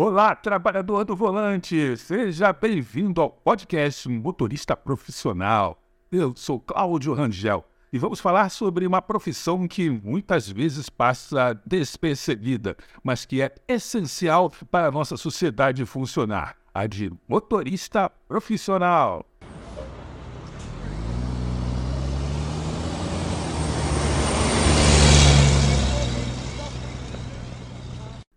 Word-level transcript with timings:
Olá, 0.00 0.32
trabalhador 0.32 1.04
do 1.04 1.16
volante! 1.16 1.96
Seja 1.96 2.52
bem-vindo 2.52 3.20
ao 3.20 3.30
podcast 3.30 4.08
Motorista 4.08 4.76
Profissional. 4.76 5.76
Eu 6.12 6.32
sou 6.36 6.60
Cláudio 6.60 7.12
Rangel 7.14 7.64
e 7.92 7.98
vamos 7.98 8.20
falar 8.20 8.48
sobre 8.48 8.86
uma 8.86 9.02
profissão 9.02 9.66
que 9.66 9.90
muitas 9.90 10.48
vezes 10.48 10.88
passa 10.88 11.60
despercebida, 11.66 12.76
mas 13.02 13.24
que 13.24 13.42
é 13.42 13.52
essencial 13.66 14.52
para 14.70 14.86
a 14.86 14.92
nossa 14.92 15.16
sociedade 15.16 15.84
funcionar: 15.84 16.56
a 16.72 16.86
de 16.86 17.12
motorista 17.26 18.08
profissional. 18.28 19.26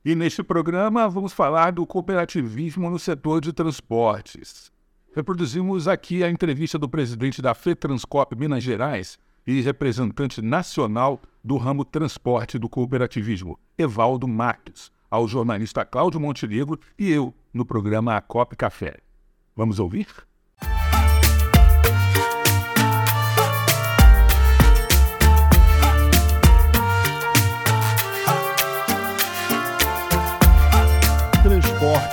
E 0.03 0.15
neste 0.15 0.41
programa 0.41 1.07
vamos 1.07 1.31
falar 1.31 1.71
do 1.71 1.85
cooperativismo 1.85 2.89
no 2.89 2.97
setor 2.97 3.39
de 3.39 3.53
transportes. 3.53 4.71
Reproduzimos 5.15 5.87
aqui 5.87 6.23
a 6.23 6.29
entrevista 6.29 6.79
do 6.79 6.89
presidente 6.89 7.39
da 7.39 7.53
FETranscop 7.53 8.35
Minas 8.35 8.63
Gerais 8.63 9.19
e 9.45 9.61
representante 9.61 10.41
nacional 10.41 11.21
do 11.43 11.55
ramo 11.55 11.85
transporte 11.85 12.57
do 12.57 12.67
cooperativismo, 12.67 13.59
Evaldo 13.77 14.27
Marques, 14.27 14.91
ao 15.07 15.27
jornalista 15.27 15.85
Cláudio 15.85 16.19
Montenegro 16.19 16.79
e 16.97 17.11
eu 17.11 17.31
no 17.53 17.63
programa 17.63 18.17
Acop 18.17 18.55
Café. 18.55 18.97
Vamos 19.55 19.79
ouvir? 19.79 20.07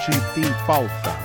Transporte 0.09 0.55
tem. 0.65 1.19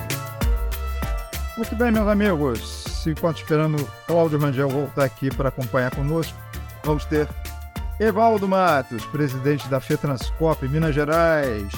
Muito 1.56 1.74
bem, 1.74 1.90
meus 1.90 2.06
amigos. 2.06 3.06
Enquanto 3.06 3.38
esperando 3.38 3.82
Cláudio 4.06 4.38
Rangel 4.38 4.68
voltar 4.68 5.04
aqui 5.04 5.34
para 5.34 5.48
acompanhar 5.48 5.90
conosco, 5.94 6.36
vamos 6.84 7.04
ter 7.06 7.28
Evaldo 7.98 8.46
Matos, 8.46 9.04
presidente 9.06 9.68
da 9.68 9.80
FETranscop 9.80 10.68
Minas 10.68 10.94
Gerais, 10.94 11.72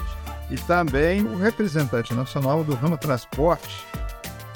e 0.50 0.56
também 0.56 1.22
o 1.22 1.36
representante 1.36 2.12
nacional 2.12 2.64
do 2.64 2.74
ramo 2.74 2.98
transporte. 2.98 3.84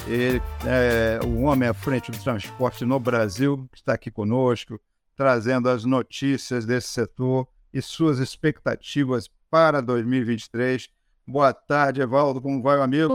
Ele 0.06 0.42
é 0.66 1.20
o 1.24 1.42
homem 1.42 1.68
à 1.68 1.74
frente 1.74 2.10
do 2.10 2.18
transporte 2.18 2.84
no 2.84 2.98
Brasil, 2.98 3.68
que 3.70 3.78
está 3.78 3.92
aqui 3.92 4.10
conosco, 4.10 4.80
trazendo 5.14 5.68
as 5.68 5.84
notícias 5.84 6.64
desse 6.66 6.88
setor 6.88 7.46
e 7.72 7.80
suas 7.80 8.18
expectativas 8.18 9.28
para 9.48 9.80
2023. 9.80 10.88
Boa 11.30 11.54
tarde, 11.54 12.00
Evaldo. 12.00 12.42
Como 12.42 12.60
vai, 12.60 12.80
amigo? 12.80 13.06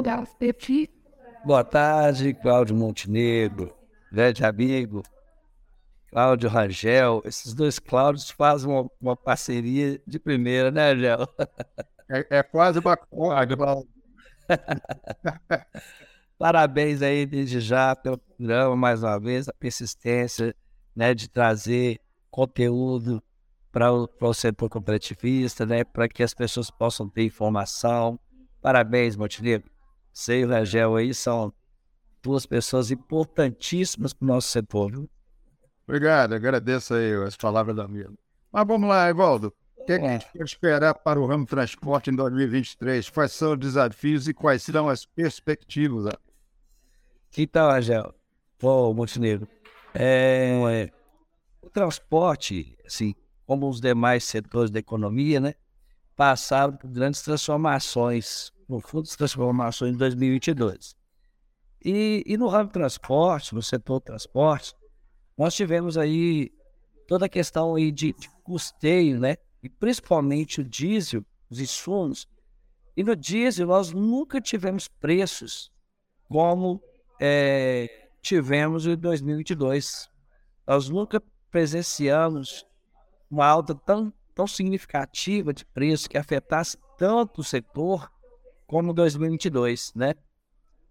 Boa 1.43 1.65
tarde, 1.65 2.33
Cláudio 2.33 2.73
Montenegro, 2.73 3.75
grande 4.09 4.45
amigo, 4.45 5.03
Cláudio 6.09 6.47
Rangel. 6.47 7.21
Esses 7.25 7.53
dois 7.53 7.77
Cláudios 7.77 8.29
fazem 8.29 8.71
uma, 8.71 8.89
uma 9.01 9.17
parceria 9.17 10.01
de 10.07 10.17
primeira, 10.17 10.71
né, 10.71 10.93
Rangel? 10.93 11.27
É, 12.07 12.37
é 12.37 12.43
quase 12.43 12.79
uma 12.79 12.95
corda, 12.95 13.57
Cláudio. 13.57 13.89
Parabéns 16.39 17.01
aí 17.01 17.25
desde 17.25 17.59
já 17.59 17.93
pelo 17.97 18.17
programa, 18.17 18.77
mais 18.77 19.03
uma 19.03 19.19
vez, 19.19 19.49
a 19.49 19.53
persistência 19.53 20.55
né, 20.95 21.13
de 21.13 21.27
trazer 21.27 21.99
conteúdo 22.31 23.21
para 23.75 23.91
o, 23.91 24.33
setor 24.33 24.69
cooperativista, 24.69 25.65
né, 25.65 25.83
para 25.83 26.07
que 26.07 26.23
as 26.23 26.33
pessoas 26.33 26.71
possam 26.71 27.09
ter 27.09 27.25
informação. 27.25 28.17
Parabéns, 28.61 29.17
Montenegro. 29.17 29.69
Você 30.13 30.39
e 30.39 30.45
o 30.45 30.47
Rangel 30.47 30.95
aí 30.95 31.13
são 31.13 31.51
duas 32.23 32.45
pessoas 32.45 32.89
importantíssimas 32.89 34.13
para 34.13 34.23
o 34.23 34.27
nosso 34.29 34.47
setor. 34.47 34.91
Viu? 34.91 35.09
Obrigado, 35.85 36.33
agradeço 36.35 36.93
aí 36.93 37.15
as 37.15 37.35
palavras 37.35 37.75
da 37.75 37.83
amigo. 37.83 38.17
Mas 38.49 38.65
vamos 38.65 38.87
lá, 38.87 39.09
Evaldo. 39.09 39.53
O 39.75 39.83
que, 39.83 39.91
é 39.91 39.99
que 39.99 40.05
a 40.05 40.11
gente 40.13 40.25
pode 40.31 40.49
esperar 40.49 40.93
para 40.93 41.19
o 41.19 41.25
ramo 41.25 41.45
transporte 41.45 42.09
em 42.09 42.15
2023? 42.15 43.09
Quais 43.09 43.33
são 43.33 43.51
os 43.51 43.59
desafios 43.59 44.25
e 44.29 44.33
quais 44.33 44.63
são 44.63 44.87
as 44.87 45.05
perspectivas? 45.05 46.13
Então, 47.37 47.69
Rangel, 47.69 48.15
pô, 48.57 48.93
Montenegro, 48.93 49.49
é, 49.93 50.89
o 51.61 51.69
transporte, 51.69 52.77
assim, 52.85 53.13
como 53.45 53.69
os 53.69 53.79
demais 53.79 54.23
setores 54.23 54.71
da 54.71 54.79
economia, 54.79 55.39
né, 55.39 55.55
passaram 56.15 56.75
por 56.75 56.89
grandes 56.89 57.21
transformações, 57.21 58.51
profundas 58.67 59.15
transformações 59.15 59.93
em 59.93 59.97
2022. 59.97 60.95
E, 61.83 62.23
e 62.25 62.37
no 62.37 62.47
ramo 62.47 62.69
transporte, 62.71 63.53
no 63.53 63.61
setor 63.61 64.01
transporte, 64.01 64.73
nós 65.37 65.53
tivemos 65.53 65.97
aí 65.97 66.51
toda 67.07 67.27
a 67.27 67.29
questão 67.29 67.75
aí 67.75 67.91
de, 67.91 68.13
de 68.13 68.29
custeio, 68.43 69.19
né, 69.19 69.37
e 69.61 69.69
principalmente 69.69 70.61
o 70.61 70.63
diesel, 70.63 71.23
os 71.49 71.59
insumos. 71.59 72.27
E 72.97 73.03
no 73.03 73.15
diesel 73.15 73.67
nós 73.67 73.91
nunca 73.91 74.41
tivemos 74.41 74.87
preços 74.87 75.71
como 76.27 76.81
é, 77.19 78.09
tivemos 78.21 78.87
em 78.87 78.95
2022. 78.95 80.09
Nós 80.65 80.89
nunca 80.89 81.21
presenciamos 81.51 82.65
uma 83.35 83.45
alta 83.45 83.75
tão, 83.75 84.13
tão 84.33 84.47
significativa 84.47 85.53
de 85.53 85.65
preço 85.65 86.09
que 86.09 86.17
afetasse 86.17 86.77
tanto 86.97 87.41
o 87.41 87.43
setor 87.43 88.09
como 88.65 88.93
2022, 88.93 89.91
né? 89.93 90.15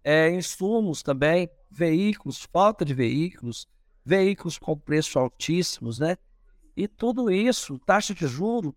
É, 0.03 0.29
insumos 0.29 1.01
também, 1.01 1.49
veículos, 1.71 2.47
falta 2.53 2.85
de 2.85 2.93
veículos, 2.93 3.67
veículos 4.05 4.59
com 4.59 4.77
preços 4.77 5.15
altíssimos, 5.15 5.97
né? 5.97 6.17
E 6.77 6.87
tudo 6.87 7.31
isso, 7.31 7.79
taxa 7.79 8.13
de 8.13 8.27
juro, 8.27 8.75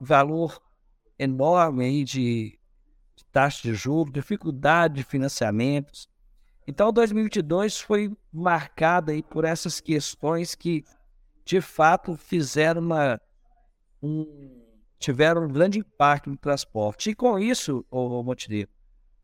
valor 0.00 0.58
enorme 1.18 1.84
aí 1.84 2.04
de, 2.04 2.58
de 3.16 3.24
taxa 3.30 3.68
de 3.68 3.74
juros, 3.74 4.12
dificuldade 4.12 4.94
de 4.94 5.04
financiamentos. 5.04 6.08
Então, 6.66 6.90
2022 6.90 7.80
foi 7.80 8.16
marcado 8.32 9.10
aí 9.10 9.22
por 9.22 9.44
essas 9.44 9.80
questões 9.80 10.54
que 10.54 10.84
de 11.48 11.62
fato 11.62 12.14
fizeram 12.14 12.82
uma, 12.82 13.18
um, 14.02 14.62
tiveram 14.98 15.46
um 15.46 15.48
grande 15.48 15.78
impacto 15.78 16.28
no 16.28 16.36
transporte. 16.36 17.08
E 17.08 17.14
com 17.14 17.38
isso, 17.38 17.86
o 17.90 18.22
Montenegro, 18.22 18.70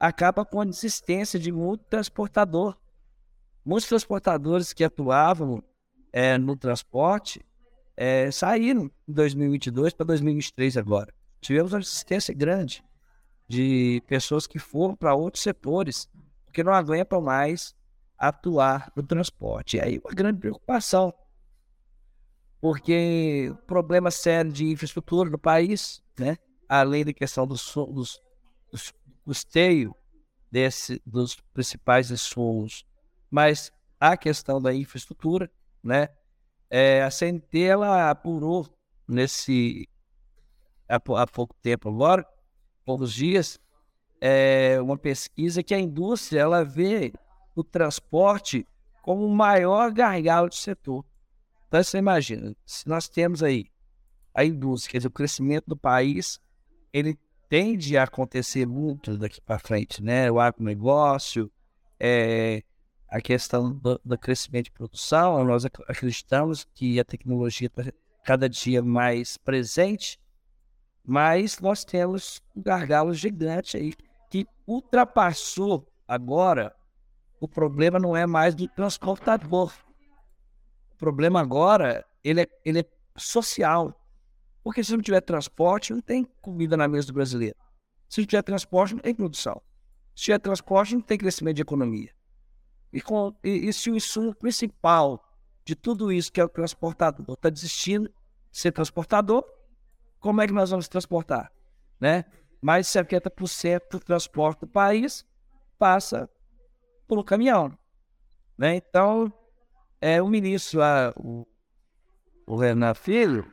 acaba 0.01 0.43
com 0.43 0.59
a 0.59 0.65
desistência 0.65 1.39
de 1.39 1.53
muito 1.53 1.85
transportador. 1.85 2.79
Muitos 3.63 3.91
transportadores 3.91 4.73
que 4.73 4.83
atuavam 4.83 5.63
é, 6.11 6.39
no 6.39 6.57
transporte 6.57 7.45
é, 7.95 8.31
saíram 8.31 8.91
em 9.07 9.13
2022 9.13 9.93
para 9.93 10.07
2023 10.07 10.79
agora. 10.79 11.13
Tivemos 11.43 11.75
uma 11.75 11.79
resistência 11.81 12.33
grande 12.33 12.83
de 13.47 14.03
pessoas 14.07 14.47
que 14.47 14.59
foram 14.59 14.97
para 14.97 15.15
outros 15.15 15.43
setores, 15.43 16.09
porque 16.47 16.65
não 16.65 16.73
aguentam 16.73 17.21
mais 17.21 17.77
atuar 18.17 18.91
no 18.97 19.03
transporte. 19.03 19.77
E 19.77 19.81
aí 19.83 20.01
uma 20.03 20.15
grande 20.15 20.41
preocupação 20.41 21.13
porque 22.65 23.55
problema 23.67 24.11
sério 24.11 24.51
de 24.51 24.65
infraestrutura 24.71 25.29
no 25.29 25.39
país, 25.39 26.03
né? 26.19 26.39
além 26.67 27.05
da 27.05 27.13
questão 27.13 27.47
do, 27.47 27.57
dos, 27.93 28.23
dos 28.73 28.91
custeio 29.23 29.95
desse, 30.51 30.99
dos 31.05 31.37
principais 31.53 32.11
insumos, 32.11 32.87
mas 33.31 33.71
a 34.01 34.17
questão 34.17 34.63
da 34.63 34.73
infraestrutura, 34.73 35.51
né? 35.83 36.09
É, 36.71 37.03
a 37.03 37.11
CNT 37.11 37.61
ela 37.65 38.09
apurou 38.09 38.67
nesse 39.07 39.87
há, 40.89 40.97
há 40.97 41.27
pouco 41.27 41.55
tempo 41.61 41.91
agora, 41.91 42.27
poucos 42.83 43.13
dias, 43.13 43.61
é, 44.23 44.81
uma 44.81 44.97
pesquisa 44.97 45.63
que 45.63 45.75
a 45.75 45.79
indústria 45.79 46.41
ela 46.41 46.65
vê 46.65 47.13
o 47.55 47.63
transporte 47.63 48.67
como 49.03 49.27
o 49.27 49.37
maior 49.37 49.93
gargalo 49.93 50.49
do 50.49 50.55
setor. 50.55 51.05
Então 51.69 51.83
você 51.83 51.99
imagina, 51.99 52.55
se 52.65 52.89
nós 52.89 53.09
temos 53.09 53.43
aí 53.43 53.67
a 54.35 54.45
indústria, 54.45 55.07
o 55.07 55.11
crescimento 55.11 55.67
do 55.67 55.77
país, 55.77 56.41
ele 56.93 57.19
tende 57.49 57.97
a 57.97 58.03
acontecer 58.05 58.67
muito 58.67 59.17
daqui 59.17 59.41
para 59.41 59.59
frente, 59.59 60.03
né? 60.03 60.31
O 60.31 60.41
agronegócio, 60.41 61.51
é, 62.01 62.63
a 63.09 63.21
questão 63.21 63.73
do, 63.73 64.01
do, 64.05 64.19
crescimento 64.19 64.65
de 64.65 64.73
produção, 64.73 65.45
nós 65.45 65.65
acreditamos 65.65 66.65
que 66.75 66.99
a 66.99 67.05
tecnologia 67.05 67.69
está 67.69 67.93
cada 68.25 68.49
dia 68.49 68.83
mais 68.83 69.37
presente, 69.37 70.19
mas 71.05 71.61
nós 71.61 71.85
temos 71.85 72.43
um 72.57 72.63
gargalo 72.63 73.13
gigante 73.13 73.77
aí 73.77 73.95
que 74.31 74.47
ultrapassou 74.67 75.87
agora. 76.09 76.75
O 77.39 77.47
problema 77.47 77.99
não 77.99 78.17
é 78.17 78.27
mais 78.27 78.55
do 78.55 78.67
transportador, 78.67 79.73
problema 81.05 81.39
agora, 81.39 82.03
ele 82.23 82.41
é, 82.41 82.47
ele 82.65 82.81
é 82.81 82.85
social. 83.17 83.95
Porque 84.63 84.83
se 84.83 84.93
não 84.93 85.03
tiver 85.03 85.21
transporte, 85.21 85.93
não 85.93 86.01
tem 86.01 86.25
comida 86.41 86.77
na 86.79 86.89
mesa 86.89 87.09
do 87.09 87.13
brasileiro. 87.13 87.57
Se 88.09 88.23
não 88.23 88.27
tiver 88.27 88.43
transporte, 88.43 88.95
não 88.95 89.03
tem 89.03 89.15
produção. 89.15 89.61
Se 90.17 90.25
tiver 90.25 90.39
transporte, 90.39 90.95
não 90.95 91.03
tem 91.03 91.19
crescimento 91.19 91.57
de 91.57 91.63
economia. 91.63 92.11
E, 92.91 93.03
com, 93.03 93.35
e, 93.45 93.69
e 93.69 93.73
se 93.73 93.91
o 93.91 93.97
insumo 93.97 94.35
principal 94.35 95.23
de 95.65 95.75
tudo 95.75 96.11
isso, 96.11 96.33
que 96.33 96.41
é 96.41 96.45
o 96.45 96.49
transportador, 96.49 97.35
está 97.35 97.51
desistindo 97.51 98.09
de 98.51 98.59
ser 98.59 98.73
transportador, 98.73 99.45
como 100.19 100.41
é 100.41 100.47
que 100.47 100.53
nós 100.55 100.71
vamos 100.71 100.89
transportar? 100.89 101.53
Né? 102.01 102.25
Mais 102.63 102.87
de 102.87 102.99
70% 102.99 103.83
do 103.91 104.01
transporte 104.01 104.61
do 104.61 104.67
país 104.67 105.27
passa 105.79 106.31
um 107.11 107.23
caminhão. 107.23 107.77
Né? 108.57 108.77
Então, 108.77 109.31
é, 110.05 110.21
o 110.21 110.29
ministro, 110.29 110.83
a, 110.83 111.15
o, 111.17 111.47
o 112.47 112.57
Renan 112.57 112.93
Filho, 112.93 113.51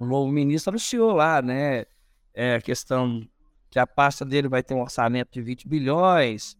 o 0.00 0.06
novo 0.06 0.32
ministro 0.32 0.70
anunciou 0.70 1.12
lá, 1.12 1.42
né? 1.42 1.84
É, 2.32 2.54
a 2.54 2.62
questão 2.62 3.20
que 3.68 3.78
a 3.78 3.86
pasta 3.86 4.24
dele 4.24 4.48
vai 4.48 4.62
ter 4.62 4.72
um 4.72 4.80
orçamento 4.80 5.30
de 5.30 5.42
20 5.42 5.68
bilhões, 5.68 6.56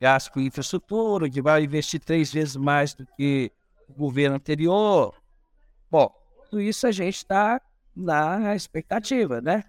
gasto 0.00 0.30
com 0.30 0.38
infraestrutura, 0.38 1.28
que 1.28 1.42
vai 1.42 1.64
investir 1.64 1.98
três 1.98 2.32
vezes 2.32 2.54
mais 2.54 2.94
do 2.94 3.04
que 3.16 3.50
o 3.88 3.94
governo 3.94 4.36
anterior. 4.36 5.12
Bom, 5.90 6.14
tudo 6.48 6.62
isso 6.62 6.86
a 6.86 6.92
gente 6.92 7.16
está 7.16 7.60
na 7.96 8.54
expectativa, 8.54 9.40
né? 9.40 9.64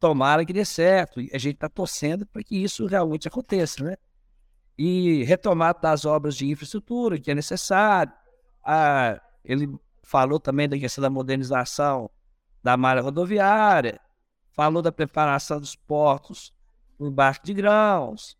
Tomara 0.00 0.44
que 0.44 0.52
dê 0.52 0.64
certo. 0.64 1.20
A 1.32 1.38
gente 1.38 1.54
está 1.54 1.68
torcendo 1.68 2.26
para 2.26 2.42
que 2.42 2.56
isso 2.56 2.86
realmente 2.86 3.28
aconteça, 3.28 3.84
né? 3.84 3.96
E 4.76 5.22
retomada 5.22 5.78
das 5.80 6.04
obras 6.04 6.34
de 6.34 6.50
infraestrutura 6.50 7.20
que 7.20 7.30
é 7.30 7.36
necessário. 7.36 8.12
Ah, 8.64 9.20
ele 9.44 9.68
falou 10.02 10.38
também 10.38 10.68
da 10.68 10.78
questão 10.78 11.02
da 11.02 11.10
modernização 11.10 12.10
da 12.62 12.76
malha 12.76 13.02
rodoviária, 13.02 14.00
falou 14.52 14.82
da 14.82 14.92
preparação 14.92 15.58
dos 15.58 15.74
portos 15.74 16.52
no 16.98 17.08
embarque 17.08 17.46
de 17.46 17.54
grãos, 17.54 18.36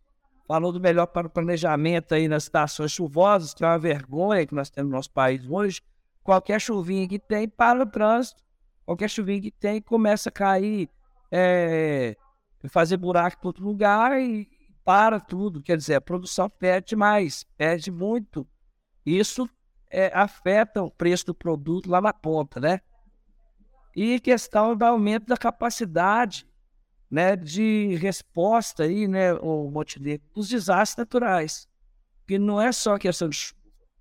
falou 0.47 0.71
do 0.71 0.79
melhor 0.79 1.07
para 1.07 1.27
o 1.27 1.29
planejamento 1.29 2.13
aí 2.13 2.27
nas 2.27 2.43
estações 2.43 2.91
chuvosas, 2.91 3.53
que 3.53 3.63
é 3.63 3.67
uma 3.67 3.79
vergonha 3.79 4.45
que 4.45 4.55
nós 4.55 4.69
temos 4.69 4.89
no 4.89 4.95
nosso 4.95 5.11
país 5.11 5.45
hoje. 5.45 5.81
Qualquer 6.23 6.61
chuvinha 6.61 7.07
que 7.07 7.19
tem, 7.19 7.49
para 7.49 7.83
o 7.83 7.85
trânsito. 7.85 8.41
Qualquer 8.85 9.09
chuvinha 9.09 9.41
que 9.41 9.51
tem, 9.51 9.81
começa 9.81 10.29
a 10.29 10.31
cair, 10.31 10.89
é, 11.31 12.15
fazer 12.69 12.97
buraco 12.97 13.37
em 13.43 13.47
outro 13.47 13.65
lugar 13.65 14.21
e 14.21 14.47
para 14.85 15.19
tudo. 15.19 15.61
Quer 15.61 15.77
dizer, 15.77 15.95
a 15.95 16.01
produção 16.01 16.49
perde 16.49 16.95
mais, 16.95 17.43
perde 17.57 17.91
muito. 17.91 18.47
Isso 19.05 19.49
é, 19.93 20.11
afeta 20.11 20.81
o 20.81 20.89
preço 20.89 21.27
do 21.27 21.35
produto 21.35 21.87
lá 21.87 22.01
na 22.01 22.11
ponta, 22.11 22.59
né? 22.59 22.81
E 23.95 24.19
questão 24.19 24.75
do 24.75 24.83
aumento 24.83 25.27
da 25.27 25.37
capacidade 25.37 26.47
né, 27.11 27.35
de 27.35 27.95
resposta 27.97 28.83
aí, 28.83 29.07
né, 29.07 29.33
o 29.35 29.69
Montenegro, 29.69 30.27
dos 30.33 30.49
desastres 30.49 30.97
naturais. 30.97 31.67
Que 32.27 32.39
não 32.39 32.59
é 32.59 32.71
só 32.71 32.97
questão 32.97 33.29
de 33.29 33.53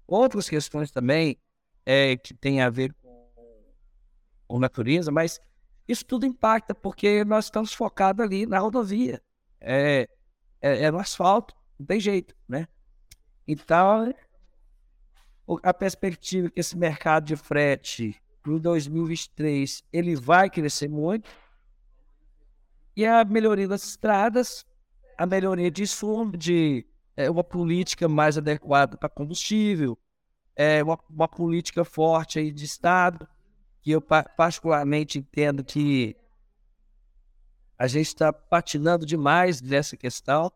outras 0.07 0.49
questões 0.49 0.91
também 0.91 1.37
é, 1.85 2.17
que 2.17 2.33
tem 2.33 2.63
a 2.63 2.71
ver 2.71 2.95
com, 2.95 3.31
com 4.49 4.59
natureza, 4.59 5.13
mas 5.13 5.39
isso 5.87 6.07
tudo 6.07 6.25
impacta 6.25 6.75
porque 6.75 7.23
nós 7.23 7.45
estamos 7.47 7.75
focados 7.75 8.25
ali 8.25 8.47
na 8.47 8.59
rodovia. 8.59 9.21
É, 9.61 10.09
é, 10.63 10.85
é 10.85 10.91
no 10.91 10.99
asfalto, 10.99 11.55
não 11.79 11.85
tem 11.85 12.01
jeito, 12.01 12.35
né? 12.49 12.67
Então, 13.47 14.11
a 15.63 15.73
perspectiva 15.75 16.51
que 16.51 16.61
esse 16.61 16.77
mercado 16.77 17.25
de 17.25 17.37
frete 17.37 18.17
em 18.47 18.59
2023 18.59 19.85
ele 19.93 20.17
vai 20.17 20.51
crescer 20.51 20.89
muito 20.89 21.31
e 22.95 23.07
a 23.07 23.25
melhoria 23.25 23.67
das 23.67 23.85
estradas, 23.85 24.67
a 25.17 25.25
melhoria 25.25 25.71
de 25.71 25.85
de 26.37 26.87
é, 27.17 27.31
uma 27.31 27.43
política 27.43 28.09
mais 28.09 28.37
adequada 28.37 28.97
para 28.97 29.09
combustível, 29.09 29.99
é, 30.55 30.83
uma, 30.83 30.99
uma, 31.09 31.29
política 31.29 31.85
forte 31.85 32.39
aí 32.39 32.53
de 32.53 32.65
Estado, 32.65 33.27
que 33.81 33.91
eu 33.91 34.01
particularmente 34.01 35.19
entendo 35.19 35.65
que 35.65 36.15
a 37.79 37.87
gente 37.87 38.09
está 38.09 38.33
patinando 38.33 39.07
demais 39.07 39.63
nessa 39.63 39.97
questão, 39.97 40.53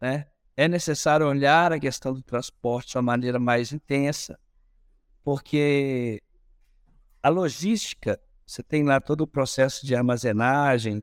né? 0.00 0.26
É 0.56 0.66
necessário 0.66 1.28
olhar 1.28 1.72
a 1.72 1.78
questão 1.78 2.14
do 2.14 2.22
transporte 2.22 2.92
de 2.92 2.96
uma 2.96 3.02
maneira 3.02 3.38
mais 3.38 3.72
intensa, 3.72 4.38
porque 5.22 6.22
a 7.22 7.28
logística, 7.28 8.18
você 8.46 8.62
tem 8.62 8.82
lá 8.82 9.00
todo 9.00 9.22
o 9.22 9.26
processo 9.26 9.84
de 9.84 9.94
armazenagem, 9.94 11.02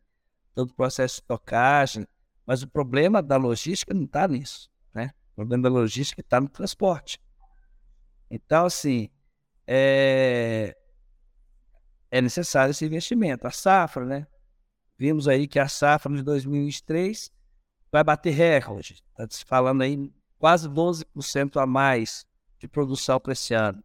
todo 0.55 0.71
o 0.71 0.73
processo 0.73 1.17
de 1.17 1.23
tocagem, 1.23 2.07
mas 2.45 2.63
o 2.63 2.67
problema 2.67 3.21
da 3.21 3.37
logística 3.37 3.93
não 3.93 4.05
está 4.05 4.27
nisso, 4.27 4.71
né? 4.93 5.11
O 5.33 5.35
problema 5.35 5.63
da 5.63 5.69
logística 5.69 6.21
está 6.21 6.41
no 6.41 6.49
transporte. 6.49 7.19
Então, 8.29 8.65
assim, 8.65 9.09
é, 9.67 10.75
é 12.09 12.21
necessário 12.21 12.71
esse 12.71 12.85
investimento. 12.85 13.45
A 13.45 13.51
safra, 13.51 14.05
né? 14.05 14.27
Vimos 14.97 15.27
aí 15.27 15.47
que 15.47 15.59
a 15.59 15.67
safra 15.67 16.13
de 16.15 16.23
2023 16.23 17.31
vai 17.93 18.03
bater 18.03 18.31
recorde. 18.31 19.03
Está 19.11 19.27
se 19.29 19.45
falando 19.45 19.83
aí 19.83 20.11
quase 20.39 20.67
12% 20.67 21.61
a 21.61 21.67
mais 21.67 22.25
de 22.57 22.67
produção 22.67 23.19
para 23.19 23.33
esse 23.33 23.53
ano. 23.53 23.83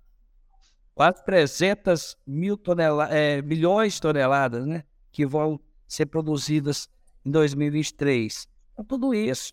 Quase 0.95 1.23
300 1.27 2.17
mil 2.27 2.57
toneladas, 2.57 3.15
é, 3.15 3.43
milhões 3.43 3.95
de 3.95 4.01
toneladas, 4.01 4.67
né? 4.67 4.83
Que 5.13 5.27
vão 5.27 5.61
ser 5.87 6.07
produzidas 6.07 6.89
em 7.23 7.31
2023. 7.31 8.49
Então, 8.73 8.85
tudo 8.85 9.13
isso 9.13 9.53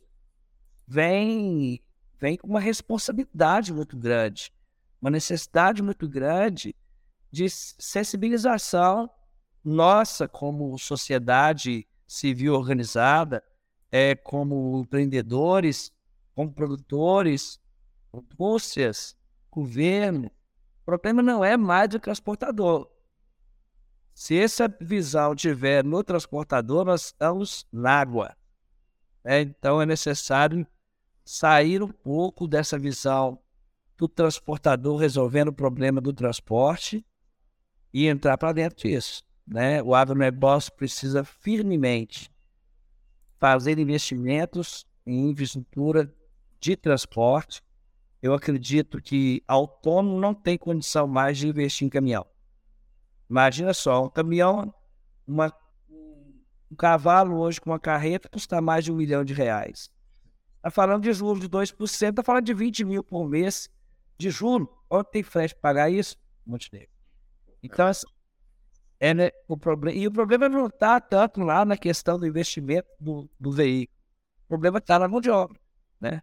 vem, 0.87 1.83
vem 2.17 2.37
com 2.37 2.47
uma 2.47 2.61
responsabilidade 2.61 3.73
muito 3.73 3.97
grande, 3.97 4.53
uma 5.01 5.11
necessidade 5.11 5.83
muito 5.83 6.07
grande 6.07 6.73
de 7.29 7.49
sensibilização 7.49 9.09
nossa 9.61 10.29
como 10.29 10.79
sociedade 10.79 11.85
civil 12.07 12.53
organizada, 12.53 13.43
é, 13.97 14.13
como 14.13 14.81
empreendedores, 14.81 15.89
como 16.35 16.51
produtores, 16.51 17.61
indústrias, 18.13 19.15
governo. 19.49 20.27
O 20.81 20.85
problema 20.85 21.21
não 21.21 21.45
é 21.45 21.55
mais 21.55 21.87
do 21.87 21.97
transportador. 21.97 22.91
Se 24.13 24.37
essa 24.37 24.67
visão 24.81 25.33
tiver 25.33 25.81
no 25.81 26.03
transportador, 26.03 26.83
nós 26.83 27.05
estamos 27.05 27.65
na 27.71 28.01
água. 28.01 28.35
É, 29.23 29.39
então 29.39 29.81
é 29.81 29.85
necessário 29.85 30.67
sair 31.23 31.81
um 31.81 31.87
pouco 31.87 32.49
dessa 32.49 32.77
visão 32.77 33.39
do 33.95 34.09
transportador 34.09 34.97
resolvendo 34.97 35.47
o 35.47 35.53
problema 35.53 36.01
do 36.01 36.11
transporte 36.11 37.05
e 37.93 38.07
entrar 38.07 38.37
para 38.37 38.51
dentro 38.51 38.89
disso. 38.89 39.23
Né? 39.47 39.81
O 39.81 39.95
agronegócio 39.95 40.73
precisa 40.73 41.23
firmemente 41.23 42.34
fazer 43.45 43.77
investimentos 43.77 44.87
em 45.05 45.29
infraestrutura 45.29 46.11
de 46.59 46.75
transporte. 46.75 47.61
Eu 48.19 48.33
acredito 48.33 48.99
que 48.99 49.43
autônomo 49.47 50.19
não 50.19 50.33
tem 50.33 50.57
condição 50.57 51.05
mais 51.05 51.37
de 51.37 51.47
investir 51.47 51.85
em 51.85 51.89
caminhão. 51.89 52.25
Imagina 53.29 53.71
só, 53.71 54.05
um 54.05 54.09
caminhão, 54.09 54.73
uma, 55.27 55.53
um 56.71 56.75
cavalo 56.75 57.37
hoje 57.37 57.61
com 57.61 57.69
uma 57.69 57.79
carreta 57.79 58.27
custa 58.27 58.59
mais 58.59 58.83
de 58.83 58.91
um 58.91 58.95
milhão 58.95 59.23
de 59.23 59.35
reais. 59.35 59.91
Está 60.55 60.71
falando 60.71 61.03
de 61.03 61.13
juros 61.13 61.39
de 61.39 61.47
2%, 61.47 62.09
está 62.09 62.23
falando 62.23 62.45
de 62.45 62.53
20 62.55 62.83
mil 62.83 63.03
por 63.03 63.29
mês 63.29 63.69
de 64.17 64.31
juro. 64.31 64.67
Onde 64.89 65.11
tem 65.11 65.21
frete 65.21 65.53
para 65.53 65.61
pagar 65.61 65.91
isso? 65.91 66.17
Montenegro. 66.43 66.89
Então, 67.61 67.85
assim, 67.85 68.07
é, 68.99 69.13
né, 69.13 69.31
o 69.47 69.57
problema, 69.57 69.97
e 69.97 70.07
o 70.07 70.11
problema 70.11 70.47
não 70.47 70.67
está 70.67 70.99
tanto 70.99 71.41
lá 71.41 71.65
na 71.65 71.77
questão 71.77 72.17
do 72.17 72.25
investimento 72.25 72.87
do, 72.99 73.29
do 73.39 73.51
veículo. 73.51 73.97
O 74.45 74.47
problema 74.47 74.77
está 74.77 74.99
na 74.99 75.07
mão 75.07 75.19
de 75.19 75.29
obra. 75.29 75.59
Né? 75.99 76.21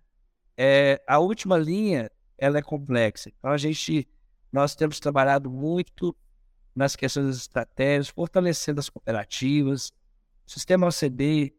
É, 0.56 1.02
a 1.06 1.18
última 1.18 1.58
linha 1.58 2.10
ela 2.38 2.58
é 2.58 2.62
complexa. 2.62 3.30
Então, 3.38 3.50
a 3.50 3.56
gente, 3.56 4.08
nós 4.50 4.74
temos 4.74 4.98
trabalhado 4.98 5.50
muito 5.50 6.16
nas 6.74 6.96
questões 6.96 7.26
das 7.26 7.36
estratégias, 7.36 8.08
fortalecendo 8.08 8.80
as 8.80 8.88
cooperativas. 8.88 9.92
Sistema 10.46 10.88
OCD, 10.88 11.54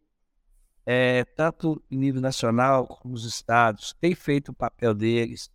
é, 0.85 1.23
tanto 1.23 1.81
em 1.89 1.97
nível 1.97 2.21
nacional 2.21 2.87
como 2.87 3.13
nos 3.13 3.25
estados, 3.25 3.93
tem 3.99 4.13
feito 4.15 4.49
o 4.49 4.53
papel 4.53 4.93
deles 4.93 5.49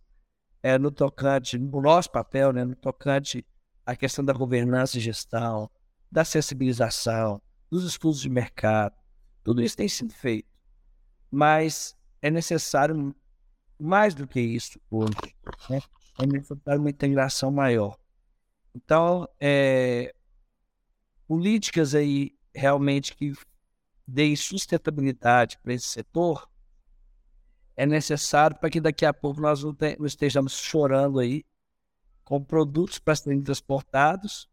é, 0.63 0.77
no 0.77 0.91
tocante, 0.91 1.57
no 1.57 1.81
nosso 1.81 2.11
papel, 2.11 2.51
né, 2.51 2.65
no 2.65 2.75
tocante 2.75 3.45
à 3.89 3.95
questão 3.95 4.23
da 4.23 4.33
governança 4.33 4.97
e 4.97 5.01
gestão, 5.01 5.69
da 6.11 6.23
sensibilização, 6.23 7.41
dos 7.71 7.83
estudos 7.83 8.21
de 8.21 8.29
mercado. 8.29 8.95
Tudo 9.43 9.63
isso 9.63 9.75
tem 9.75 9.89
sido 9.89 10.13
feito. 10.13 10.47
Mas 11.31 11.97
é 12.21 12.29
necessário 12.29 13.15
mais 13.79 14.13
do 14.13 14.27
que 14.27 14.39
isso 14.39 14.79
hoje. 14.91 15.15
Né? 15.69 15.81
É 16.19 16.25
necessário 16.27 16.81
uma 16.81 16.89
integração 16.89 17.51
maior. 17.51 17.97
Então, 18.75 19.27
é, 19.39 20.13
políticas 21.27 21.95
aí 21.95 22.37
realmente 22.53 23.15
que 23.15 23.33
dê 24.07 24.35
sustentabilidade 24.35 25.57
para 25.63 25.73
esse 25.73 25.87
setor, 25.87 26.47
é 27.75 27.87
necessário 27.87 28.55
para 28.59 28.69
que 28.69 28.79
daqui 28.79 29.05
a 29.05 29.13
pouco 29.13 29.41
nós 29.41 29.63
não, 29.63 29.73
te, 29.73 29.97
não 29.97 30.05
estejamos 30.05 30.53
chorando 30.53 31.17
aí 31.17 31.43
com 32.29 32.43
produtos 32.43 32.99
para 32.99 33.15
serem 33.15 33.41
transportados, 33.41 34.47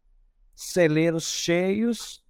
celeiros 0.54 1.24
cheios 1.24 2.24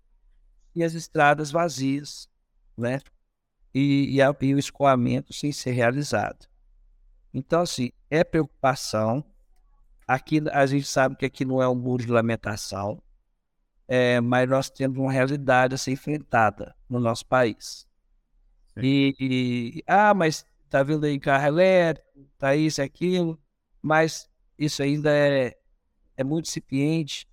e 0.75 0.83
as 0.83 0.93
estradas 0.93 1.53
vazias, 1.53 2.29
né? 2.77 3.01
E, 3.73 4.19
e, 4.19 4.21
e 4.21 4.55
o 4.55 4.59
escoamento 4.59 5.33
sem 5.33 5.53
ser 5.53 5.71
realizado. 5.71 6.49
Então, 7.33 7.61
assim, 7.61 7.93
é 8.11 8.25
preocupação. 8.25 9.25
Aqui 10.05 10.43
a 10.51 10.67
gente 10.67 10.89
sabe 10.89 11.15
que 11.15 11.27
aqui 11.27 11.45
não 11.45 11.63
é 11.63 11.69
um 11.69 11.77
muro 11.77 12.05
de 12.05 12.11
lamentação, 12.11 13.01
é, 13.87 14.21
mas 14.21 14.49
nós 14.49 14.69
temos 14.69 14.99
uma 14.99 15.13
realidade 15.13 15.77
a 15.77 15.79
ser 15.79 15.93
enfrentada 15.93 16.75
no 16.89 16.99
nosso 16.99 17.25
país. 17.25 17.87
E, 18.77 19.15
e, 19.21 19.85
ah, 19.87 20.13
mas 20.13 20.45
tá 20.69 20.83
vindo 20.83 21.07
aí 21.07 21.21
carro 21.21 21.47
elétrico, 21.47 22.27
tá 22.37 22.57
isso 22.57 22.81
e 22.81 22.83
aquilo, 22.83 23.41
mas 23.81 24.29
isso 24.59 24.83
ainda 24.83 25.11
é, 25.11 25.57
é 26.17 26.25
muito 26.25 26.47
incipiente 26.47 27.29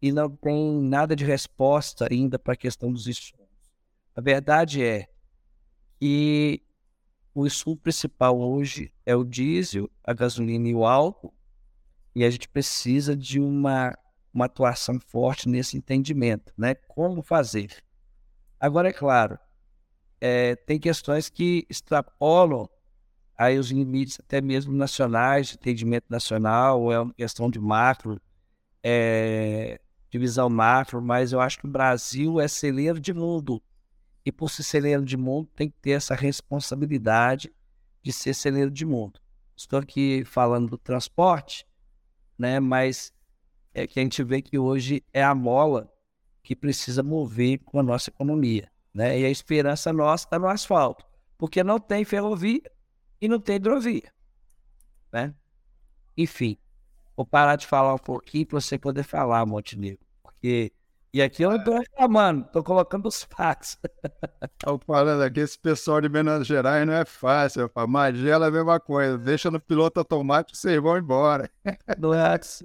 e 0.00 0.10
não 0.10 0.28
tem 0.28 0.80
nada 0.82 1.14
de 1.14 1.24
resposta 1.24 2.08
ainda 2.10 2.38
para 2.38 2.54
a 2.54 2.56
questão 2.56 2.92
dos 2.92 3.06
insumos. 3.06 3.46
A 4.14 4.20
verdade 4.20 4.82
é 4.82 5.08
que 6.00 6.62
o 7.34 7.46
insumo 7.46 7.76
principal 7.76 8.38
hoje 8.38 8.92
é 9.06 9.14
o 9.14 9.24
diesel, 9.24 9.90
a 10.04 10.12
gasolina 10.12 10.68
e 10.68 10.74
o 10.74 10.84
álcool, 10.84 11.32
e 12.14 12.24
a 12.24 12.30
gente 12.30 12.48
precisa 12.48 13.16
de 13.16 13.40
uma, 13.40 13.96
uma 14.34 14.44
atuação 14.46 15.00
forte 15.00 15.48
nesse 15.48 15.76
entendimento, 15.76 16.52
né? 16.58 16.74
Como 16.74 17.22
fazer? 17.22 17.82
Agora, 18.60 18.90
é 18.90 18.92
claro, 18.92 19.38
é, 20.20 20.54
tem 20.54 20.78
questões 20.78 21.28
que 21.28 21.66
extrapolam 21.70 22.68
aí 23.36 23.58
os 23.58 23.70
limites 23.70 24.20
até 24.20 24.40
mesmo 24.40 24.72
nacionais, 24.72 25.48
de 25.48 25.54
entendimento 25.54 26.06
nacional, 26.08 26.92
é 26.92 27.00
uma 27.00 27.14
questão 27.14 27.50
de 27.50 27.58
macro, 27.58 28.20
é, 28.82 29.80
divisão 30.10 30.48
macro, 30.48 31.00
mas 31.00 31.32
eu 31.32 31.40
acho 31.40 31.58
que 31.58 31.66
o 31.66 31.70
Brasil 31.70 32.40
é 32.40 32.48
celeiro 32.48 33.00
de 33.00 33.12
mundo. 33.12 33.62
E 34.24 34.30
por 34.30 34.50
ser 34.50 34.62
celeiro 34.62 35.04
de 35.04 35.16
mundo, 35.16 35.48
tem 35.54 35.68
que 35.68 35.76
ter 35.80 35.92
essa 35.92 36.14
responsabilidade 36.14 37.52
de 38.02 38.12
ser 38.12 38.34
celeiro 38.34 38.70
de 38.70 38.84
mundo. 38.84 39.20
Estou 39.56 39.78
aqui 39.78 40.24
falando 40.24 40.70
do 40.70 40.78
transporte, 40.78 41.66
né, 42.38 42.60
mas 42.60 43.12
é 43.74 43.86
que 43.86 43.98
a 43.98 44.02
gente 44.02 44.22
vê 44.22 44.42
que 44.42 44.58
hoje 44.58 45.02
é 45.12 45.22
a 45.22 45.34
mola 45.34 45.90
que 46.42 46.56
precisa 46.56 47.02
mover 47.02 47.58
com 47.58 47.78
a 47.78 47.82
nossa 47.82 48.10
economia. 48.10 48.70
Né? 48.92 49.20
E 49.20 49.24
a 49.24 49.30
esperança 49.30 49.92
nossa 49.92 50.26
está 50.26 50.38
no 50.38 50.48
asfalto, 50.48 51.04
porque 51.38 51.64
não 51.64 51.78
tem 51.78 52.04
ferrovia, 52.04 52.62
e 53.22 53.28
não 53.28 53.38
tem 53.38 53.56
hidrovia. 53.56 54.12
Né? 55.12 55.32
Enfim, 56.16 56.58
vou 57.16 57.24
parar 57.24 57.54
de 57.54 57.68
falar 57.68 57.94
um 57.94 57.98
pouquinho 57.98 58.44
para 58.46 58.60
você 58.60 58.76
poder 58.76 59.04
falar, 59.04 59.46
Montenegro. 59.46 60.04
Porque. 60.22 60.72
E 61.14 61.20
aqui 61.20 61.42
eu 61.42 61.54
estou 61.54 61.78
reclamando, 61.78 62.46
estou 62.46 62.64
colocando 62.64 63.06
os 63.06 63.22
fatos. 63.22 63.78
Estou 64.58 64.80
falando 64.86 65.22
aqui, 65.22 65.40
esse 65.40 65.58
pessoal 65.58 66.00
de 66.00 66.08
Minas 66.08 66.46
Gerais 66.46 66.86
não 66.86 66.94
é 66.94 67.04
fácil. 67.04 67.62
Rapaz. 67.62 67.88
Magela 67.88 68.46
é 68.46 68.48
a 68.48 68.52
mesma 68.52 68.80
coisa. 68.80 69.18
Deixa 69.18 69.50
no 69.50 69.60
piloto 69.60 70.00
automático 70.00 70.56
e 70.56 70.58
vocês 70.58 70.80
vão 70.80 70.96
embora. 70.96 71.50
Não 71.98 72.14
é 72.14 72.38
assim. 72.38 72.64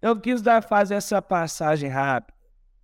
Eu 0.00 0.20
quis 0.20 0.40
dar, 0.40 0.62
fazer 0.62 0.94
essa 0.94 1.20
passagem 1.20 1.88
rápida 1.88 2.31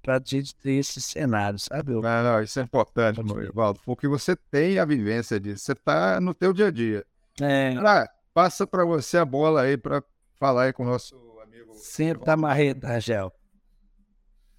para 0.08 0.16
a 0.16 0.22
gente 0.24 0.54
ter 0.54 0.72
esse 0.72 1.02
cenário, 1.02 1.58
sabe? 1.58 1.92
Não, 1.92 2.00
não, 2.00 2.42
isso 2.42 2.58
é 2.58 2.62
importante, 2.62 3.20
Evaldo, 3.20 3.78
porque 3.84 4.08
você 4.08 4.34
tem 4.34 4.78
a 4.78 4.84
vivência 4.86 5.38
disso, 5.38 5.66
você 5.66 5.72
está 5.72 6.18
no 6.18 6.32
teu 6.32 6.50
dia 6.54 6.68
a 6.68 6.70
dia. 6.70 7.04
É. 7.42 7.74
Ah, 7.76 8.08
passa 8.32 8.66
para 8.66 8.86
você 8.86 9.18
a 9.18 9.24
bola 9.26 9.60
aí 9.60 9.76
para 9.76 10.02
falar 10.40 10.62
aí 10.62 10.72
com 10.72 10.82
o 10.82 10.86
nosso 10.86 11.14
amigo. 11.42 11.74
Senta 11.74 12.32
a 12.32 12.36
marreta, 12.38 12.88
Rangel. 12.88 13.30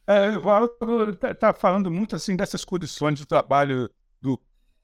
É, 0.06 0.29
o 0.29 0.34
Evaldo 0.36 1.10
está 1.10 1.34
tá 1.34 1.51
falando 1.51 1.89
muito 1.89 2.15
assim 2.15 2.36
dessas 2.36 2.63
condições 2.63 3.18
de 3.18 3.25
trabalho 3.25 3.89
do 4.22 4.39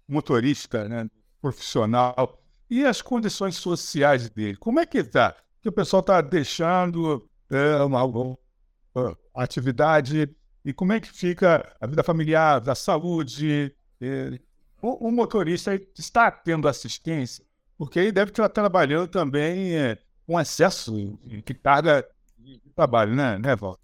motorista, 0.08 0.90
né, 0.90 1.08
profissional, 1.40 2.42
e 2.68 2.84
as 2.84 3.04
condições 3.04 3.56
sociais 3.56 4.32
dele. 4.32 4.58
Como 4.58 4.80
é 4.80 4.86
que 4.88 4.98
está? 4.98 5.36
Que 5.62 5.70
o 5.70 5.72
pessoal 5.72 6.00
está 6.00 6.22
deixando 6.22 7.30
é, 7.52 7.84
uma, 7.84 8.04
uma 8.04 8.38
atividade 9.36 10.36
e 10.66 10.74
como 10.74 10.94
é 10.94 11.00
que 11.00 11.12
fica 11.12 11.72
a 11.80 11.86
vida 11.86 12.04
familiar, 12.04 12.68
a 12.68 12.74
saúde? 12.74 13.72
O, 14.82 15.08
o 15.08 15.12
motorista 15.12 15.80
está 15.98 16.32
tendo 16.32 16.68
assistência, 16.68 17.46
porque 17.78 18.00
ele 18.00 18.12
deve 18.12 18.32
estar 18.32 18.50
trabalhando 18.50 19.08
também 19.08 19.76
é, 19.76 20.00
com 20.26 20.40
excesso 20.40 21.20
de 21.24 21.54
carga 21.54 22.04
de 22.40 22.60
trabalho, 22.76 23.14
né, 23.16 23.38
né 23.38 23.56
Walter? 23.56 23.80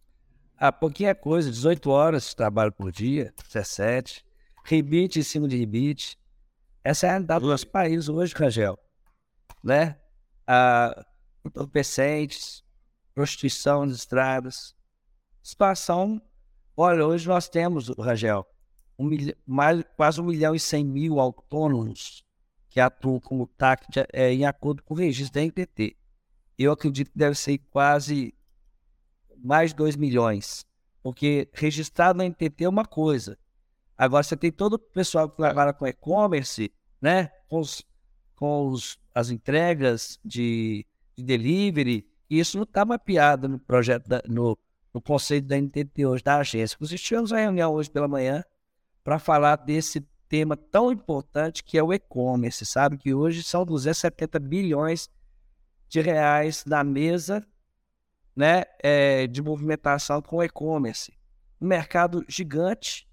Ah, 0.58 0.72
pouquinha 0.72 1.14
coisa, 1.14 1.52
18 1.52 1.90
horas 1.90 2.30
de 2.30 2.36
trabalho 2.36 2.72
por 2.72 2.92
dia, 2.92 3.32
17, 3.48 4.26
rebite 4.64 5.20
em 5.20 5.24
cima 5.24 5.48
de 5.48 5.58
rebite. 5.58 6.20
Essa 6.84 7.06
é 7.06 7.10
a 7.10 7.12
realidade 7.14 7.42
do 7.42 7.50
nosso 7.50 7.68
país 7.68 8.10
hoje, 8.10 8.34
Rangel. 8.36 8.78
Né? 9.64 9.98
Ah, 10.48 11.06
entorpecentes, 11.46 12.64
prostituição 13.14 13.86
nas 13.86 13.98
estradas. 13.98 14.76
Situação 15.42 16.22
Olha, 16.84 17.06
hoje 17.06 17.28
nós 17.28 17.48
temos, 17.48 17.90
Rangel, 17.90 18.44
um 18.98 19.06
milho, 19.06 19.38
mais, 19.46 19.84
quase 19.96 20.20
um 20.20 20.24
milhão 20.24 20.56
e 20.56 20.60
cem 20.60 20.84
mil 20.84 21.20
autônomos 21.20 22.24
que 22.72 22.80
atuam 22.80 23.20
como 23.20 23.46
TAC 23.46 23.86
é, 24.12 24.34
em 24.34 24.46
acordo 24.46 24.82
com 24.82 24.96
o 24.96 24.98
registro 24.98 25.36
da 25.36 25.46
NTT. 25.46 25.96
Eu 26.58 26.72
acredito 26.72 27.12
que 27.12 27.20
deve 27.20 27.36
ser 27.36 27.60
quase 27.70 28.34
mais 29.38 29.70
de 29.70 29.76
2 29.76 29.96
milhões, 29.96 30.66
porque 31.04 31.48
registrado 31.54 32.18
na 32.18 32.26
NTT 32.26 32.64
é 32.64 32.70
uma 32.70 32.84
coisa. 32.84 33.38
Agora 33.96 34.24
você 34.24 34.36
tem 34.36 34.52
todo 34.52 34.74
o 34.74 34.80
pessoal 34.80 35.30
que 35.30 35.38
trabalha 35.38 35.74
com 35.74 35.86
e-commerce, 35.86 36.74
né? 37.00 37.28
Com, 37.48 37.60
os, 37.60 37.86
com 38.36 38.70
os, 38.70 38.98
as 39.14 39.30
entregas 39.30 40.18
de, 40.26 40.84
de 41.16 41.24
delivery, 41.24 42.10
e 42.28 42.40
isso 42.40 42.58
não 42.58 42.64
está 42.64 42.84
mapeado 42.84 43.48
no 43.48 43.60
projeto, 43.60 44.08
da, 44.08 44.24
no, 44.28 44.58
no 44.94 45.02
conselho 45.02 45.46
da 45.46 45.58
NTT 45.58 46.06
hoje, 46.06 46.24
da 46.24 46.38
agência. 46.38 46.78
Nós 46.80 46.90
tivemos 46.90 47.32
uma 47.32 47.40
reunião 47.40 47.74
hoje 47.74 47.90
pela 47.90 48.08
manhã 48.08 48.44
para 49.04 49.18
falar 49.20 49.56
desse 49.56 50.02
tema 50.28 50.56
tão 50.56 50.92
importante 50.92 51.64
que 51.64 51.78
é 51.78 51.84
o 51.84 51.94
e-commerce, 51.94 52.66
sabe? 52.66 52.98
Que 52.98 53.14
hoje 53.14 53.44
são 53.44 53.66
270 53.66 54.40
bilhões 54.40 55.10
de 55.90 56.00
reais 56.02 56.64
na 56.66 56.84
mesa 56.84 57.46
né, 58.36 58.64
é, 58.82 59.28
de 59.28 59.42
movimentação 59.42 60.22
com 60.22 60.44
e-commerce. 60.44 61.14
Um 61.60 61.68
mercado 61.68 62.24
gigante 62.28 63.08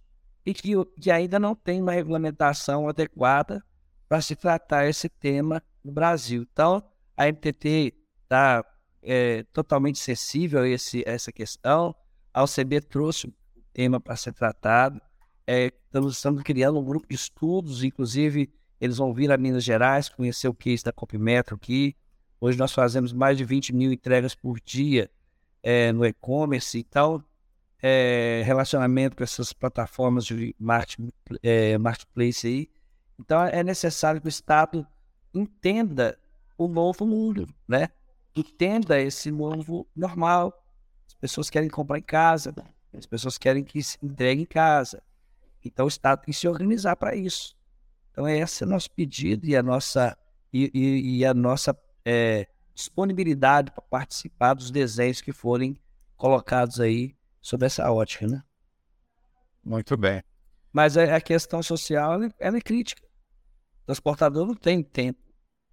e 0.47 0.55
que, 0.55 0.73
que 1.01 1.11
ainda 1.11 1.39
não 1.39 1.55
tem 1.55 1.83
uma 1.83 1.93
regulamentação 1.93 2.89
adequada 2.89 3.65
para 4.09 4.21
se 4.21 4.35
tratar 4.35 4.87
esse 4.87 5.09
tema 5.09 5.63
no 5.85 5.93
Brasil. 5.93 6.47
Então, 6.51 6.83
a 7.17 7.27
NTT 7.27 7.95
está 8.23 8.65
é, 9.03 9.45
totalmente 9.53 9.99
sensível 9.99 10.61
a, 10.61 10.69
esse, 10.69 11.05
a 11.07 11.11
essa 11.11 11.33
questão. 11.33 11.95
A 12.33 12.43
OCB 12.43 12.81
trouxe 12.81 13.27
o 13.27 13.35
tema 13.73 14.01
para 14.01 14.17
ser 14.17 14.33
tratado. 14.33 15.01
É, 15.47 15.73
estamos, 15.85 16.17
estamos 16.17 16.43
criando 16.43 16.79
um 16.79 16.85
grupo 16.85 17.07
de 17.09 17.15
estudos, 17.15 17.83
inclusive 17.83 18.53
eles 18.81 18.99
vão 18.99 19.13
vir 19.13 19.33
a 19.33 19.37
Minas 19.37 19.65
Gerais, 19.65 20.09
conhecer 20.09 20.49
o 20.49 20.55
case 20.55 20.85
da 20.85 20.93
Copimetro 20.93 21.57
aqui. 21.57 21.97
Hoje 22.41 22.59
nós 22.59 22.73
fazemos 22.73 23.13
mais 23.13 23.37
de 23.37 23.45
20 23.45 23.75
mil 23.75 23.93
entregas 23.93 24.35
por 24.35 24.61
dia 24.61 25.11
é, 25.63 25.91
no 25.93 26.07
e-commerce, 26.07 26.79
então 26.79 27.25
é, 27.83 28.43
relacionamento 28.45 29.17
com 29.17 29.25
essas 29.25 29.53
plataformas 29.53 30.25
de 30.25 30.55
é, 31.43 31.77
marketplace 31.79 32.47
aí. 32.47 32.71
Então 33.19 33.43
é 33.43 33.65
necessário 33.65 34.21
que 34.21 34.27
o 34.27 34.29
Estado 34.29 34.87
entenda 35.35 36.19
o 36.57 36.69
novo 36.69 37.05
mundo, 37.07 37.49
né? 37.67 37.89
Entenda 38.41 39.01
esse 39.01 39.31
novo 39.31 39.87
normal. 39.95 40.53
As 41.07 41.15
pessoas 41.15 41.51
querem 41.51 41.69
comprar 41.69 41.99
em 41.99 42.03
casa, 42.03 42.55
as 42.93 43.07
pessoas 43.07 43.39
querem 43.39 43.65
que 43.65 43.83
se 43.83 43.99
entregue 44.03 44.43
em 44.43 44.47
casa. 44.47 45.03
Então 45.65 45.87
o 45.87 45.89
Estado 45.89 46.21
tem 46.21 46.33
que 46.33 46.39
se 46.39 46.49
organizar 46.49 46.97
para 46.97 47.15
isso. 47.15 47.57
Então 48.13 48.29
esse 48.29 48.63
é 48.63 48.67
o 48.67 48.71
nosso 48.71 48.91
pedido 48.91 49.47
e 49.47 49.57
a 49.57 49.63
nossa, 49.63 50.17
e, 50.53 50.71
e, 50.75 51.19
e 51.19 51.25
a 51.25 51.35
nossa 51.35 51.77
é, 52.05 52.47
disponibilidade 52.75 53.71
para 53.71 53.83
participar 53.83 54.55
dos 54.55 54.71
desenhos 54.71 55.21
que 55.21 55.33
forem 55.33 55.79
colocados 56.17 56.81
aí 56.81 57.17
sobre 57.41 57.67
essa 57.67 57.91
ótica, 57.91 58.27
né? 58.27 58.43
Muito 59.65 59.97
bem. 59.97 60.23
Mas 60.73 60.97
a, 60.97 61.17
a 61.17 61.21
questão 61.21 61.63
social 61.63 62.15
ela, 62.15 62.35
ela 62.39 62.57
é 62.57 62.61
crítica. 62.61 63.03
O 63.83 63.87
transportador 63.87 64.47
não 64.47 64.55
tem 64.55 64.83
tempo 64.83 65.28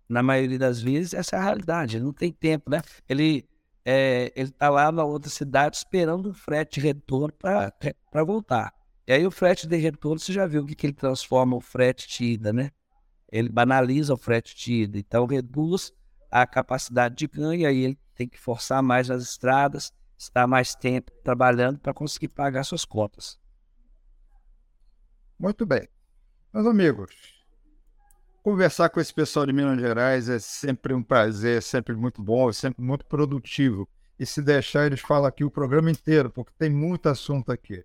na 0.07 0.21
maioria 0.21 0.59
das 0.59 0.81
vezes, 0.81 1.13
essa 1.13 1.35
é 1.35 1.39
a 1.39 1.43
realidade. 1.43 1.97
Ele 1.97 2.05
não 2.05 2.13
tem 2.13 2.31
tempo, 2.31 2.69
né? 2.69 2.81
Ele 3.07 3.47
é, 3.83 4.31
está 4.35 4.69
lá 4.69 4.91
na 4.91 5.03
outra 5.03 5.29
cidade 5.29 5.77
esperando 5.77 6.29
o 6.29 6.33
frete 6.33 6.79
de 6.79 6.87
retorno 6.87 7.33
para 7.33 8.23
voltar. 8.23 8.73
E 9.07 9.13
aí 9.13 9.25
o 9.25 9.31
frete 9.31 9.67
de 9.67 9.77
retorno, 9.77 10.19
você 10.19 10.33
já 10.33 10.47
viu 10.47 10.63
o 10.63 10.65
que, 10.65 10.75
que 10.75 10.87
ele 10.87 10.93
transforma 10.93 11.55
o 11.55 11.61
frete 11.61 12.07
de 12.07 12.33
ida, 12.33 12.51
né? 12.51 12.71
Ele 13.31 13.49
banaliza 13.49 14.13
o 14.13 14.17
frete 14.17 14.55
de 14.55 14.73
ida, 14.83 14.97
então 14.97 15.25
reduz 15.25 15.91
a 16.31 16.47
capacidade 16.47 17.15
de 17.15 17.27
ganho, 17.27 17.61
e 17.61 17.65
aí 17.65 17.83
ele 17.83 17.99
tem 18.15 18.27
que 18.27 18.39
forçar 18.39 18.81
mais 18.81 19.11
as 19.11 19.23
estradas, 19.23 19.91
estar 20.17 20.47
mais 20.47 20.73
tempo 20.73 21.11
trabalhando 21.23 21.79
para 21.79 21.93
conseguir 21.93 22.29
pagar 22.29 22.63
suas 22.63 22.85
contas. 22.85 23.39
Muito 25.37 25.65
bem. 25.65 25.87
Meus 26.53 26.65
amigos, 26.65 27.34
conversar 28.45 28.89
com 28.89 29.01
esse 29.01 29.11
pessoal 29.11 29.43
de 29.43 29.51
Minas 29.51 29.79
Gerais 29.79 30.29
é 30.29 30.37
sempre 30.37 30.93
um 30.93 31.01
prazer, 31.01 31.57
é 31.57 31.61
sempre 31.61 31.95
muito 31.95 32.21
bom, 32.21 32.47
é 32.47 32.53
sempre 32.53 32.79
muito 32.83 33.03
produtivo. 33.03 33.89
E 34.19 34.25
se 34.25 34.39
deixar, 34.39 34.85
eles 34.85 34.99
falam 34.99 35.25
aqui 35.25 35.43
o 35.43 35.49
programa 35.49 35.89
inteiro, 35.89 36.29
porque 36.29 36.51
tem 36.55 36.69
muito 36.69 37.09
assunto 37.09 37.51
aqui. 37.51 37.83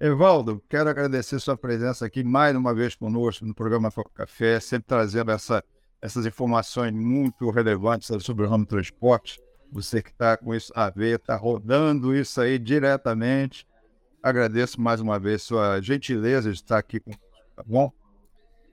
Evaldo, 0.00 0.64
quero 0.70 0.88
agradecer 0.88 1.38
sua 1.38 1.54
presença 1.54 2.06
aqui 2.06 2.24
mais 2.24 2.56
uma 2.56 2.74
vez 2.74 2.94
conosco 2.94 3.44
no 3.44 3.54
programa 3.54 3.90
Foco 3.90 4.10
Café, 4.14 4.58
sempre 4.58 4.88
trazendo 4.88 5.32
essa, 5.32 5.62
essas 6.00 6.24
informações 6.24 6.94
muito 6.94 7.50
relevantes 7.50 8.08
sobre 8.24 8.46
o 8.46 8.48
ramo 8.48 8.64
transporte. 8.64 9.38
Você 9.70 10.00
que 10.00 10.08
está 10.08 10.34
com 10.34 10.54
isso 10.54 10.72
a 10.74 10.88
ver, 10.88 11.18
está 11.18 11.36
rodando 11.36 12.16
isso 12.16 12.40
aí 12.40 12.58
diretamente. 12.58 13.68
Agradeço 14.22 14.80
mais 14.80 14.98
uma 14.98 15.18
vez 15.18 15.42
sua 15.42 15.78
gentileza 15.82 16.50
de 16.50 16.56
estar 16.56 16.78
aqui 16.78 17.00
com 17.00 17.10
tá 17.54 17.62
bom? 17.66 17.92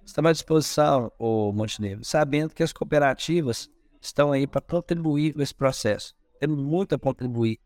Estamos 0.07 0.29
à 0.29 0.31
disposição, 0.31 1.11
o 1.19 1.51
Montenegro, 1.51 2.03
sabendo 2.03 2.55
que 2.55 2.63
as 2.63 2.71
cooperativas 2.71 3.69
estão 4.01 4.31
aí 4.31 4.47
para 4.47 4.61
contribuir 4.61 5.33
com 5.33 5.41
esse 5.41 5.53
processo. 5.53 6.15
Temos 6.39 6.57
muito 6.57 6.95
a 6.95 6.97
contribuir 6.97 7.59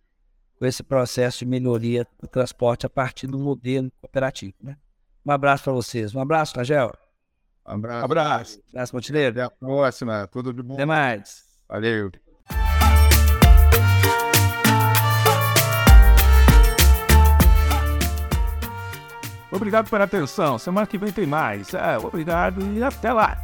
com 0.58 0.66
esse 0.66 0.82
processo 0.82 1.40
de 1.40 1.46
melhoria 1.46 2.06
do 2.20 2.28
transporte 2.28 2.84
a 2.86 2.90
partir 2.90 3.28
do 3.28 3.38
modelo 3.38 3.92
cooperativo. 4.02 4.56
Né? 4.60 4.76
Um 5.24 5.32
abraço 5.32 5.66
para 5.66 5.74
vocês. 5.74 6.16
Um 6.16 6.20
abraço, 6.20 6.58
Rangel. 6.58 6.92
Um 7.66 7.74
abraço. 7.74 8.06
Abraço. 8.06 8.62
Abraço, 8.70 8.96
Montenegro. 8.96 9.40
Até 9.40 9.44
a 9.44 9.50
próxima. 9.58 10.28
Tudo 10.28 10.52
de 10.52 10.64
bom. 10.64 10.74
Até 10.74 10.86
mais. 10.86 11.46
Valeu. 11.70 12.12
Obrigado 19.52 19.90
pela 19.90 20.06
atenção. 20.06 20.58
Semana 20.58 20.88
que 20.88 20.98
vem 20.98 21.12
tem 21.12 21.26
mais. 21.26 21.74
É, 21.74 21.98
obrigado 21.98 22.62
e 22.74 22.82
até 22.82 23.12
lá. 23.12 23.38